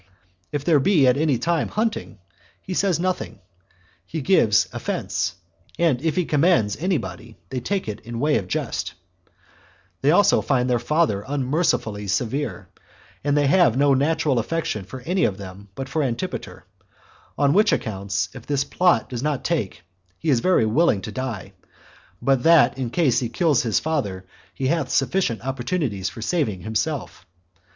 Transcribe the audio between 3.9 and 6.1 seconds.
he gives offense; and